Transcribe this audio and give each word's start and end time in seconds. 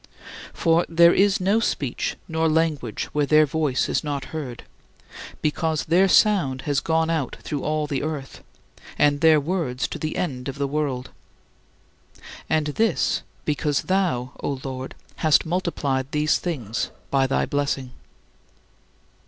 For 0.51 0.83
"there 0.89 1.13
is 1.13 1.39
no 1.39 1.59
speech 1.59 2.15
nor 2.27 2.49
language 2.49 3.03
where 3.13 3.27
their 3.27 3.45
voice 3.45 3.87
is 3.87 4.03
not 4.03 4.25
heard," 4.33 4.63
because 5.43 5.85
"their 5.85 6.07
sound 6.07 6.63
has 6.63 6.79
gone 6.79 7.11
out 7.11 7.35
through 7.43 7.61
all 7.63 7.85
the 7.85 8.01
earth, 8.01 8.41
and 8.97 9.21
their 9.21 9.39
words 9.39 9.87
to 9.89 9.99
the 9.99 10.15
end 10.17 10.47
of 10.49 10.57
the 10.57 10.65
world" 10.67 11.11
and 12.49 12.65
this 12.65 13.21
because 13.45 13.83
thou, 13.83 14.31
O 14.39 14.59
Lord, 14.63 14.95
hast 15.17 15.45
multiplied 15.45 16.07
these 16.11 16.39
things 16.39 16.89
by 17.11 17.27
thy 17.27 17.45
blessing. 17.45 17.91